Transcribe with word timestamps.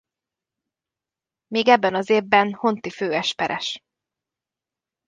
Még 1.47 1.67
ebben 1.67 1.95
az 1.95 2.09
évben 2.09 2.53
honti 2.53 2.89
főesperes. 2.89 3.79